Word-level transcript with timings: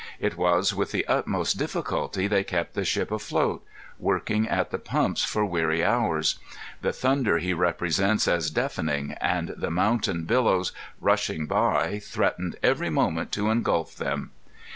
It 0.19 0.35
was 0.35 0.73
with 0.73 0.89
the 0.91 1.05
utmost 1.05 1.59
difficulty 1.59 2.25
they 2.25 2.43
kept 2.43 2.73
the 2.73 2.83
ship 2.83 3.11
afloat, 3.11 3.63
working 3.99 4.49
at 4.49 4.71
the 4.71 4.79
pumps 4.79 5.23
for 5.23 5.45
weary 5.45 5.85
hours. 5.85 6.39
The 6.81 6.91
thunder 6.91 7.37
he 7.37 7.53
represents 7.53 8.27
as 8.27 8.49
deafening, 8.49 9.11
and 9.21 9.49
the 9.49 9.69
mountain 9.69 10.23
billows, 10.23 10.71
rushing 10.99 11.45
by, 11.45 11.99
threatened 11.99 12.55
every 12.63 12.89
moment 12.89 13.31
to 13.33 13.49
ingulf 13.51 13.95
them. 13.95 14.31